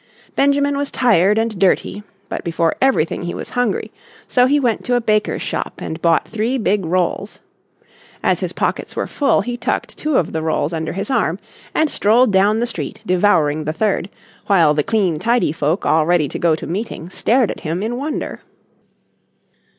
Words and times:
Benjamin 0.35 0.75
was 0.77 0.89
tired 0.89 1.37
and 1.37 1.59
dirty, 1.59 2.01
but 2.27 2.43
before 2.43 2.73
everything 2.81 3.21
he 3.21 3.35
was 3.35 3.51
hungry; 3.51 3.91
so 4.27 4.47
he 4.47 4.59
went 4.59 4.83
to 4.85 4.95
a 4.95 4.99
baker's 4.99 5.43
shop 5.43 5.73
and 5.77 6.01
bought 6.01 6.27
three 6.27 6.57
big 6.57 6.83
rolls. 6.87 7.37
As 8.23 8.39
his 8.39 8.51
pockets 8.51 8.95
were 8.95 9.05
full 9.05 9.41
he 9.41 9.57
tucked 9.57 9.95
two 9.95 10.17
of 10.17 10.31
the 10.31 10.41
rolls 10.41 10.73
under 10.73 10.93
his 10.93 11.11
arm 11.11 11.37
and 11.75 11.87
strolled 11.87 12.31
down 12.31 12.59
the 12.59 12.65
street 12.65 12.99
devouring 13.05 13.65
the 13.65 13.73
third, 13.73 14.09
while 14.47 14.73
the 14.73 14.81
clean 14.81 15.19
tidy 15.19 15.51
folk 15.51 15.85
all 15.85 16.07
ready 16.07 16.27
to 16.29 16.39
go 16.39 16.55
to 16.55 16.65
meeting 16.65 17.11
stared 17.11 17.51
at 17.51 17.59
him 17.59 17.83
in 17.83 17.95
wonder. 17.95 18.41